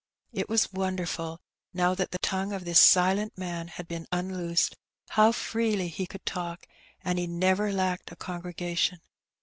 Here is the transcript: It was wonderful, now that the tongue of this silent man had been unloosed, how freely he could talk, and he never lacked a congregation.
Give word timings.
It 0.33 0.49
was 0.49 0.73
wonderful, 0.73 1.41
now 1.75 1.93
that 1.93 2.09
the 2.09 2.17
tongue 2.17 2.53
of 2.53 2.65
this 2.65 2.79
silent 2.79 3.37
man 3.37 3.67
had 3.67 3.87
been 3.87 4.07
unloosed, 4.11 4.75
how 5.09 5.31
freely 5.31 5.89
he 5.89 6.07
could 6.07 6.25
talk, 6.25 6.65
and 7.03 7.19
he 7.19 7.27
never 7.27 7.71
lacked 7.71 8.11
a 8.11 8.15
congregation. 8.15 9.01